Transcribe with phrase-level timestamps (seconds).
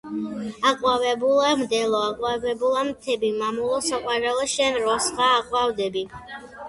[0.69, 6.05] აყვავებულა მდელო აყვავებულან მთები მამულო საყვარელო შენ როსღა აყვავდები.